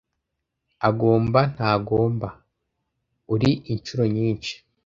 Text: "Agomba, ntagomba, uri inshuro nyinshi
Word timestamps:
"Agomba, 0.89 1.39
ntagomba, 1.53 2.27
uri 3.33 3.49
inshuro 3.73 4.03
nyinshi 4.15 4.53